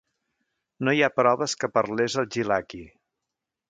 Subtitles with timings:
[0.87, 2.85] No hi ha proves que parlés el gilaki.